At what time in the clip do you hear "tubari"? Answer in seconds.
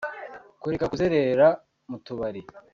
2.05-2.41